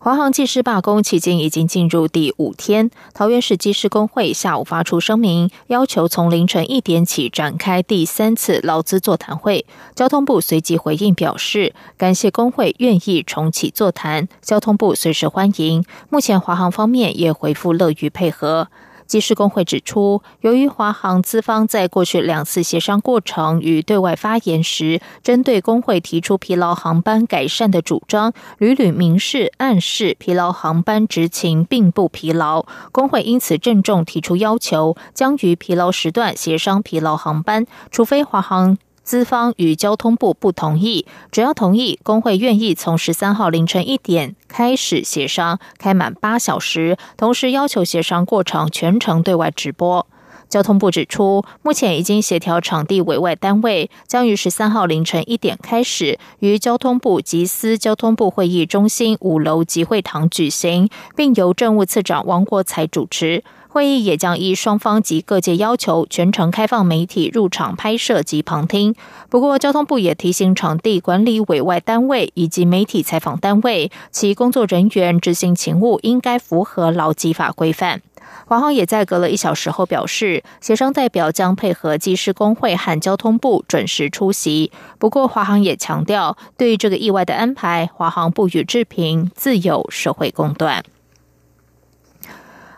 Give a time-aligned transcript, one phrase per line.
[0.00, 9.66] 华航技师罢工迄今已经进入第五天，桃园市技师工会下午发出声明，要求从凌晨一点起展开第三次劳资座谈会。
[9.96, 15.84] 交通部随即回应表示，感谢工会愿意重启座谈，交通部随时欢迎。
[16.08, 18.68] 目前华航方面也回复乐于配合。
[19.08, 38.76] 机师工会指出，由于华航资方在过去两次协商过程与对外发言时，针对工会提出疲劳航班改善的主张，屡屡明示暗示疲劳航班执勤并不疲劳，工会因此郑重提出要求，将于疲劳时段协商疲劳航班，除非华航。
[39.08, 50.06] 资方与交通部不同意，只要同意，工会愿意从十三号凌晨一点开始协商，开满八小时，同时要求协商过程全程对外直播。
[50.48, 63.44] 交通部指出，目前已经协调场地委外单位，将于十三号凌晨一点开始于交通部集思交通部会议中心五楼集会堂举行，并由政务次长王国才主持。
[63.70, 68.94] 会议也将依双方及各界要求，全程开放媒体入场拍摄及旁听。
[69.28, 78.00] 不过，交通部也提醒场地管理委外单位以及媒体采访单位，其工作人员执行勤务应该符合劳基法规范。
[78.46, 84.72] 华航也在隔了一小时后表示，协商代表将配合技师工会和交通部准时出席。
[84.98, 90.82] 不过，华航也强调，对于这个意外的安排，华航不予置评，自有社会公断。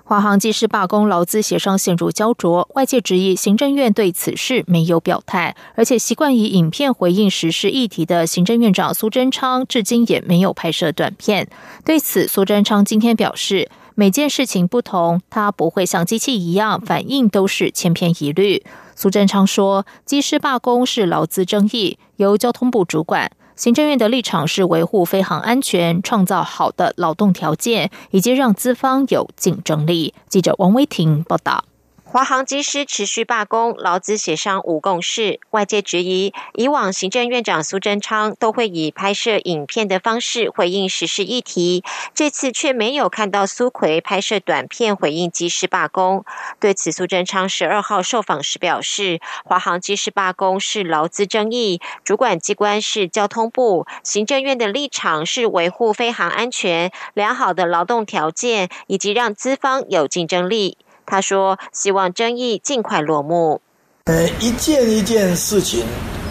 [0.02, 11.46] 华航技师罢工劳资协商陷入焦灼，外界质疑行政院对此事没有表态，而且习惯以影片回应时事议题的行政院长苏贞昌，至今也没有拍摄短片。
[11.84, 13.70] 对此，苏贞昌今天表示，
[14.00, 18.65] 每件事情不同，它不会像机器一样反应都是千篇一律。
[18.97, 23.31] 苏贞昌说，机师罢工是劳资争议，由交通部主管。
[23.56, 30.15] 行政院的立场是维护飞航安全，创造好的劳动条件，以及让资方有竞争力。
[30.31, 31.65] 记者王威婷报道。
[32.12, 35.38] 华航机师持续罢工，劳资协商无共识。
[35.50, 46.25] 外界质疑，以往行政院长苏贞昌都会以拍摄影片的方式回应时事议题，这次却没有看到苏奎拍摄短片回应机师罢工。
[46.59, 60.76] 对此，苏贞昌十二号受访时表示，华航机师罢工是劳资争议，主管机关是交通部，行政院的立场是维护飞航安全、良好的劳动条件，以及让资方有竞争力。
[61.10, 63.60] 他说：“希望争议尽快落幕。
[64.04, 65.84] 呃，一件一件事情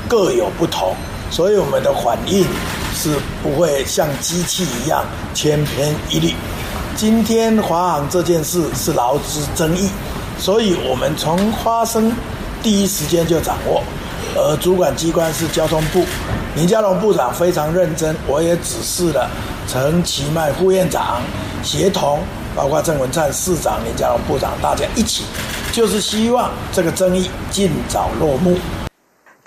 [0.07, 0.95] 各有不同，
[1.29, 2.45] 所以我们的反应
[2.95, 3.13] 是
[3.43, 5.03] 不会像机器一样
[5.33, 6.33] 千篇一律。
[6.95, 9.89] 今天华航这件事是劳资争议，
[10.37, 12.09] 所以我们从发生
[12.63, 13.83] 第一时间就掌握。
[14.35, 16.05] 而主管机关是交通部，
[16.55, 19.29] 林佳龙部长非常认真，我也指示了
[19.67, 21.21] 陈其迈副院长
[21.61, 22.19] 协同。”
[22.55, 25.23] 包括郑文灿市长、林佳龙部长，大家一起，
[25.71, 28.57] 就是希望这个争议尽早落幕。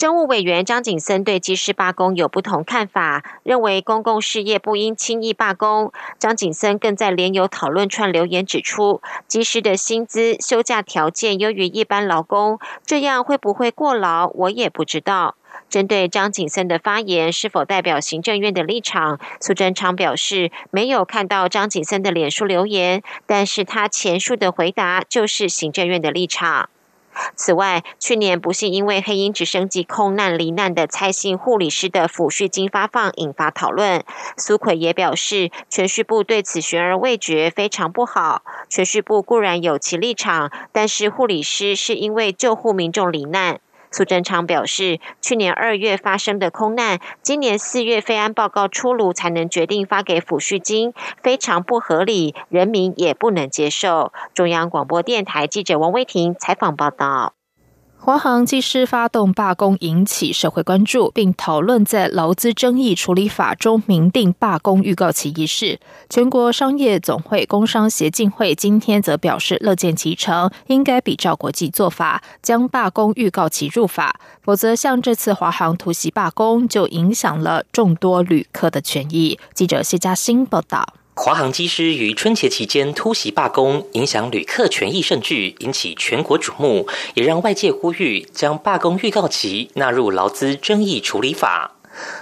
[0.03, 5.93] 政务委员张景森对机师罢工有不同看法，认为公共事业不应轻易罢工。
[6.19, 15.37] 张景森更在联友讨论串留言指出，机师的薪资、休假条件优于一般劳工，这样会不会过劳，我也不知道。
[15.71, 26.69] 针对张景森的发言是否代表行政院的立场，苏贞昌表示没有看到张景森的脸书留言，但是他前述的回答就是行政院的立场。
[27.35, 34.05] 此外，去年不幸因为黑鹰直升机空难罹难的蔡姓护理师的抚恤金发放引发讨论，
[34.37, 38.43] 苏奎也表示，全序部对此悬而未决，非常不好。
[38.69, 43.61] 全序部固然有其立场，但是护理师是因为救护民众罹难。
[43.93, 54.13] 苏贞昌表示，去年二月发生的空难，今年四月非安报告出炉才能决定发给抚恤金，非常不合理，人民也不能接受。
[54.33, 57.35] 中央广播电台记者王威婷采访报道。
[58.05, 65.79] 华航技师发动罢工，引起社会关注，并讨论在劳资争议处理法中明定罢工预告期一事。
[66.11, 74.19] 全国商业总会工商协进会今天则表示乐见其成，应该比照国际做法，将罢工预告期入法。
[74.43, 79.39] 否则，像这次华航突袭罢工，就影响了众多旅客的权益。
[79.55, 80.95] 记者谢嘉欣报道。
[81.15, 91.73] 华航机师于春节期间突袭罢工，影响旅客权益甚巨，引起全国瞩目，也让外界呼吁将罢工预告期纳入劳资争议处理法。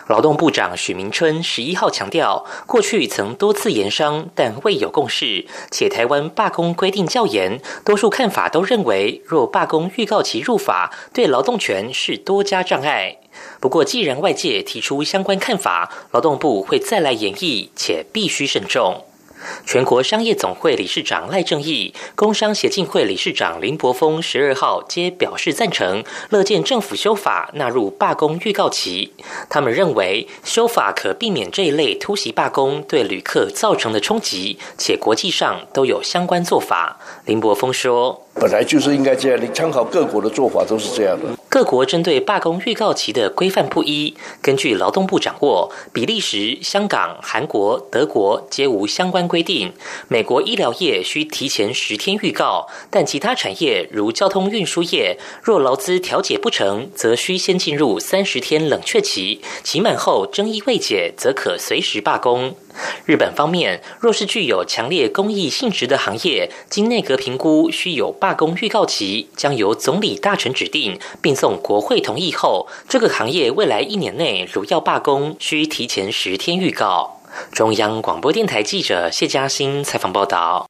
[0.06, 13.18] 劳动部长许明春十一号强调，过去曾多次研商，但未有共识，且台湾罢工规定较严，多数看法都认为，若罢工预告其入法，对劳动权是多加障碍。
[13.60, 19.04] 不过，既然外界提出相关看法，劳动部会再来演绎，且必须慎重。
[19.64, 29.12] 全国商业总会理事长赖正义、工商协进会理事长林柏峰十二号皆表示赞成，乐见政府修法纳入罢工预告期。
[29.48, 36.98] 他们认为修法可避免这一类突袭罢工对旅客造成的冲击，且国际上都有相关做法。
[37.24, 38.26] 林柏峰说。
[38.34, 41.26] 本来就是应该这样，你参考各国的做法都是这样的。
[41.48, 49.72] 各国针对罢工预告期的规范不一，根据劳动部掌握，比利时、香港、韩国、德国皆无相关规定。
[50.08, 62.54] 美国医疗业需提前十天预告，但其他产业如交通运输业，若劳资调解不成，则需先进入三十天冷却期，期满后争议未解，则可随时罢工。
[63.04, 77.20] 日本方面，若是具有强烈公益性质的行业，经内阁评估需有罢工预告期，将由总理大臣指定，并送国会同意后，这个行业未来一年内如要罢工，需提前十天预告。
[77.52, 80.69] 中央广播电台记者谢嘉欣采访报道。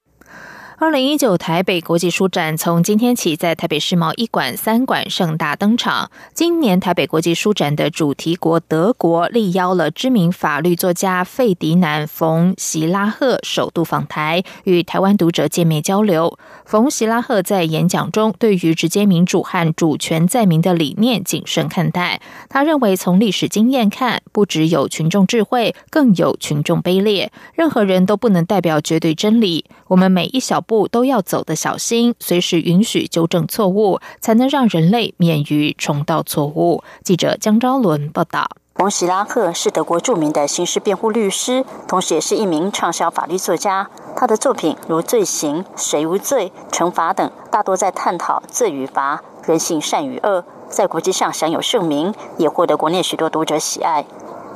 [0.81, 6.11] 二零一九台北国际书展从今天起在台北世贸一馆、三馆盛大登场。
[6.33, 16.39] 今年台北国际书展的主题国德国力邀了知名法律作家费迪南·冯·席拉赫首度访台，与台湾读者见面交流。
[16.65, 22.23] 冯·席拉赫在演讲中对于直接民主和主权在民的理念谨慎看待。
[22.49, 27.31] 他认为，从历史经验看，不只有群众智慧，更有群众卑劣。
[27.53, 29.67] 任何人都不能代表绝对真理。
[29.89, 30.65] 我们每一小。
[30.71, 36.85] 步都要走得小心，随时允许纠正错误，才能让人类免于重蹈错误。
[37.03, 38.49] 记者江昭伦报道。
[38.77, 43.91] 冯·希拉赫是德国著名的刑事辩护律师，同时也是一名畅销法律作家。
[44.17, 54.07] 他的作品如《罪行》《谁无罪》《惩罚》等，大多在探讨罪与罚、人性善与恶，在国际上享有盛名，也获得国内许多读者喜爱。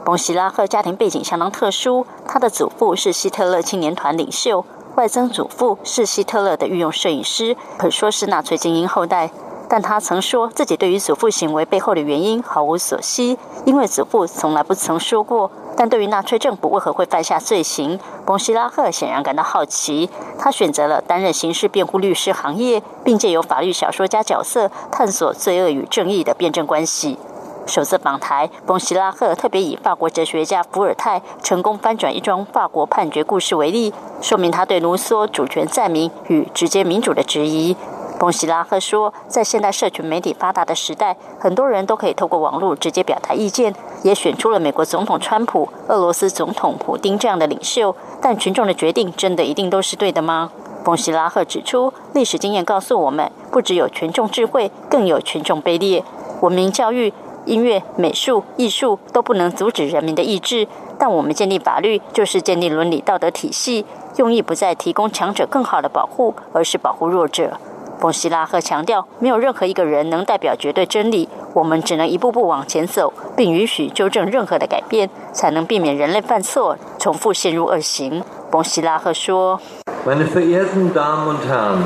[0.07, 4.65] 冯·希拉赫家庭背景相当特殊，他的祖父是希特勒青年团领袖。
[4.97, 9.29] 外曾祖父是希特勒的御用摄影师，可说是纳粹精英后代。
[9.69, 15.51] 但他曾说自己对于祖父行为背后的原因毫无所悉，因为祖父从来不曾说过。
[15.77, 20.09] 但对于纳粹政府为何会犯下罪行，冯希拉赫显然感到好奇。
[20.39, 27.19] 他选择了担任刑事辩护律师行业，并借由法律小说家角色探索罪恶与正义的辩证关系。
[27.67, 37.75] 首次访台，冯希拉赫特别以法国哲学家伏尔泰成功翻转一桩法国判决故事为例，说明他对卢梭主权在民与直接民主的质疑。
[38.21, 47.95] 冯希拉赫说，在现代社群媒体发达的时代，很多人都可以透过网络直接表达意见，也选出了美国总统川普、俄罗斯总统普京这样的领袖。
[48.21, 50.51] 但群众的决定真的一定都是对的吗？
[50.85, 56.05] 冯希拉赫指出，历史经验告诉我们，不只有群众智慧，更有群众卑劣。
[56.41, 57.13] 文明教育。
[57.47, 60.67] 音乐、美术、艺术都不能阻止人民的意志，
[60.99, 63.85] 但我们建立法律就是建立伦理道德体系，
[64.17, 67.59] 用意不再提供强者更好的保护，而是保护弱者。
[68.01, 78.23] 冯希拉赫强调，没有任何一个人能代表绝对真理，我们只能一步步往前走，并允许纠正任何的改变，才能避免人类犯错，重复陷入恶行。
[78.51, 79.61] 冯希拉赫说
[80.07, 81.83] ：“Meine verehrten Damen und Herren,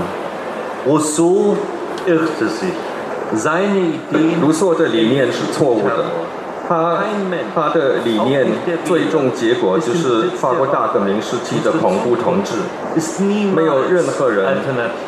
[0.86, 1.56] Rousseau
[2.06, 2.87] irrte sich.”
[4.40, 6.04] 卢梭的理念是错误的，
[6.68, 6.98] 他
[7.54, 8.46] 他的理念
[8.84, 12.54] 最终结果就是法国大革命时期的恐怖统治，
[13.54, 14.58] 没有任何人，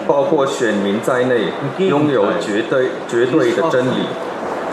[0.07, 4.07] 包括选民在内，拥有绝对绝对的真理。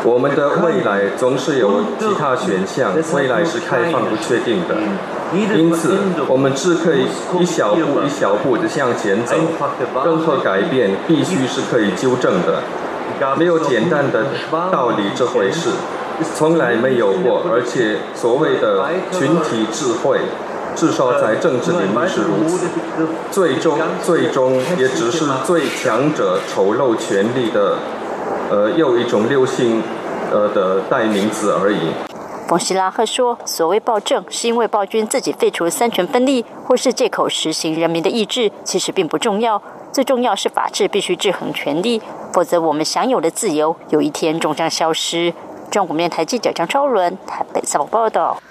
[0.03, 4.75] 我们的未来总是有其他选项，未来是开放不确定的，
[5.33, 7.07] 因此我们只可以
[7.39, 9.35] 一小步一小步的向前走，
[10.05, 12.61] 任何改变必须是可以纠正的。
[13.37, 14.25] 没有简单的
[14.71, 15.69] 道理这回事，
[16.35, 17.43] 从来没有过。
[17.51, 20.19] 而且所谓的群体智慧，
[20.75, 22.67] 至少在政治领域是如此。
[23.31, 27.77] 最终，最终也只是最强者丑陋权力的，
[28.49, 29.81] 呃，又一种流行，
[30.31, 31.91] 呃的代名词而已。
[32.47, 39.61] 冯希拉赫说：“所谓暴政，是因为暴君自己废除三权分立，或是借口实行人民的意志，其实并不重要。
[39.91, 42.01] 最重要是法治必须制衡权力。”
[42.33, 45.33] 否则，我们享有的自由有一天终将消失。
[45.71, 48.41] 中国面台记者张超伦台北采访报道。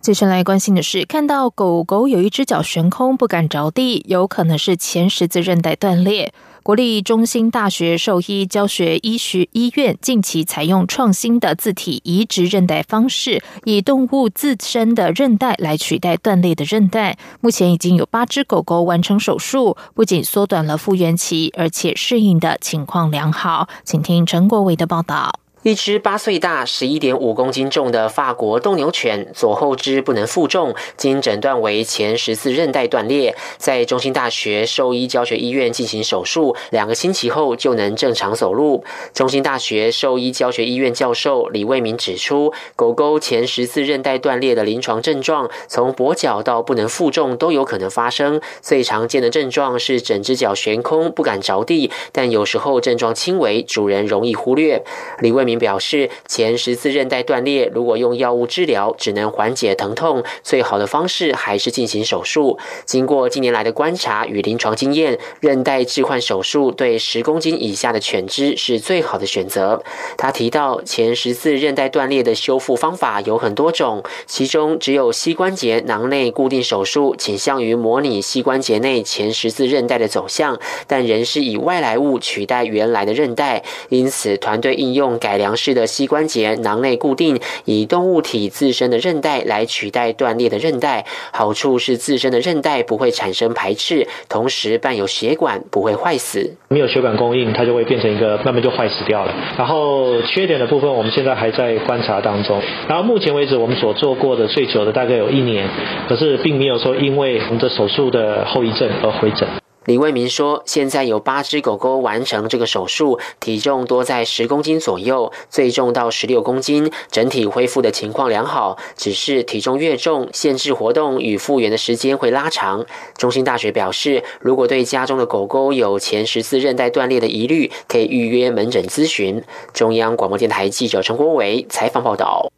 [0.00, 6.32] 接下来关心的是，看到狗狗有一只脚悬空不敢着地，有可能是前十字韧带断裂。
[6.66, 17.16] 国立中心大学兽医教学医学医院近期采用创新的自体移植韧带方式，以动物自身的韧带来取代断裂的韧带。
[17.40, 23.68] 目前已经有八只狗狗完成手术，不仅缩短了复原期，而且适应的情况良好。
[23.84, 25.38] 请听陈国伟的报道。
[25.66, 38.84] 一只八岁大、十一点五公斤重的法国斗牛犬，左后肢不能负重，经诊断为前十字韧带断裂，在中心大学兽医教学医院进行手术，两个星期后就能正常走路。
[39.12, 48.40] 中心大学兽医教学医院教授李卫民指出，狗狗前十字韧带断裂的临床症状，从跛脚到不能负重都有可能发生。
[48.60, 54.84] 最常见的症状是整只脚悬空，不敢着地，但有时候症状轻微，主人容易忽略。
[55.18, 55.55] 李卫民。
[55.58, 62.58] 表示前十字韧带断裂，如果用药物治疗，只能缓解疼痛，最好的方式还是进行手术。
[62.84, 69.82] 经过近年来的观察与临床经验，韧带置换手术对十公斤以下的犬只是最好的选择。
[70.18, 85.45] 他提到，前十字韧带断裂的修复方法有很多种，其中只有膝关节囊内固定手术倾向于模拟膝关节内前十字韧带的走向，但仍是以外来物取代原来的韧带，因此团队应用改良。
[85.46, 91.06] 强式的膝关节囊内固定，以动物体自身的韧带来取代断裂的韧带。
[91.32, 96.56] 好处是自身的韧带不会产生排斥，同时伴有血管不会坏死。
[96.66, 99.32] 没有血管供应，它就会变成一个慢慢就坏死掉了。
[99.56, 102.60] 然后缺点的部分，我们现在还在观察当中。
[102.88, 105.68] 然后目前为止，我们所做过的最久的大概有一年，
[106.08, 109.46] 可是并没有说因为我们的手术的后遗症而回诊。
[109.86, 118.76] 李卫民说：“现在有八只狗狗完成这个手术，体重多在十公斤左右，最重到十六公斤，整体恢复的情况良好。
[118.96, 122.84] 只是体重越重，限制活动与复原的时间会拉长。”
[123.16, 129.40] 中心大学表示，如果对家中的狗狗有前十字韧带断裂的疑虑，可以预约门诊咨询。
[129.72, 132.50] 中央广播电台记者陈国伟采访报道。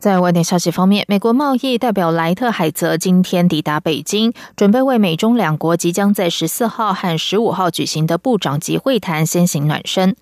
[0.00, 10.16] 在外电消息方面，美国贸易代表莱特海泽今天抵达北京，准备为美中两国即将在十四号和十五号举行的部长级会谈先行暖身。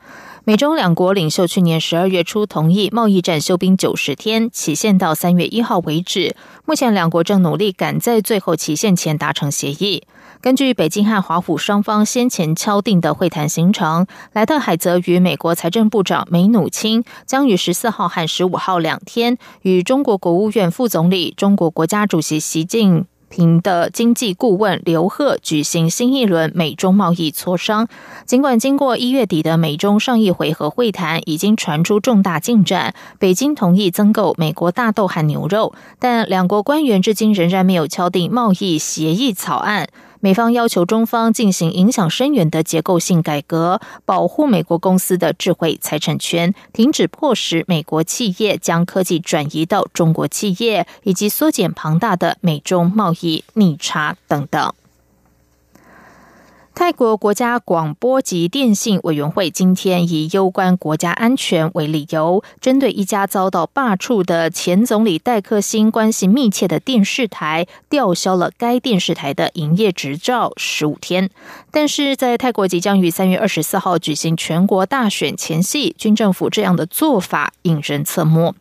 [0.48, 6.34] 美中两国领袖去年十二月初同意贸易战休兵九十天，期限到三月一号为止。
[6.64, 10.04] 目前两国正努力赶在最后期限前达成协议。
[10.40, 27.88] 根据北京和华府双方先前敲定的会谈行程，莱特海泽与美国财政部长梅努钦将于十四号和十五号两天与中国国务院副总理、中国国家主席习近平的经济顾问刘鹤举行新一轮美中贸易磋商。
[28.26, 39.88] 尽管经过一月底的美中上一回合会谈已经传出重大进展，北京同意增购美国大豆和牛肉，但两国官员至今仍然没有敲定贸易协议草案。
[40.20, 54.72] 美方要求中方进行影响深远的结构性改革，保护美国公司的智慧财产权，停止迫使美国企业将科技转移到中国企业，以及缩减庞大的美中贸易逆差等等。
[56.78, 71.30] 泰国国家广播及电信委员会今天以攸关国家安全为理由，针对一家遭到罢黜的前总理戴克星关系密切的电视台，吊销了该电视台的营业执照十五天。
[71.72, 78.54] 但是在泰国即将于三月二十四号举行全国大选前夕，军政府这样的做法引人侧目。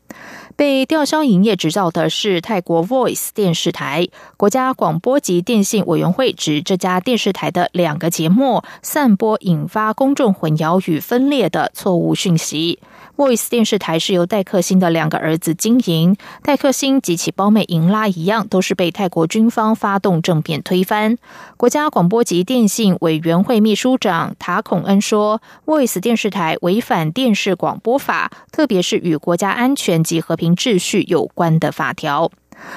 [0.57, 4.07] 被吊销营业执照的是泰国 Voice 电视台。
[4.37, 12.79] 国家广播及电信委员会指这家电视台的两个节目散播引发公众混淆与分裂的错误讯息。
[13.15, 21.17] Voice 电视台是由戴克星的两个儿子经营，戴克星及其胞妹银拉一样，都是被泰国军方发动政变推翻。
[21.57, 32.31] 国家广播及电信委员会秘书长塔孔恩说：“Voice 电视台违反电视广播法，特别是与国家安全及和平秩序有关的法条。”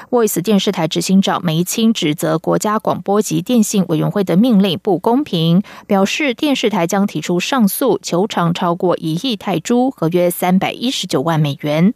[0.09, 11.93] Voice 电视台执行长梅青指责国家广播及电信委员会的命令不公平，表示电视台将提出上诉，求偿超过一亿泰铢，合约三百一十九万美元。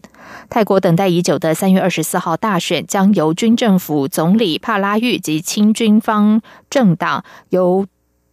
[0.49, 7.85] 泰国等待已久的三月二十四号大选将由军政府总理帕拉育及亲军方政党由。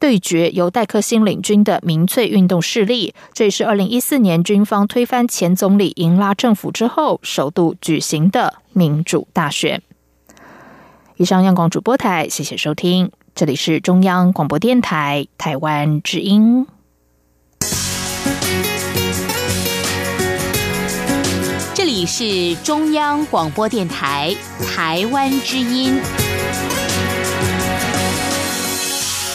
[0.02, 9.80] 对决由戴克星领军的民粹运动势力，这也是二零一四年军方推翻前总理英拉政府之后首度举行的民主大选。
[11.18, 16.66] 以上，央广主播台，谢谢收听，这里是中央广播电台台湾之音。
[21.74, 24.34] 这里是中央广播电台
[24.66, 26.00] 台湾之音。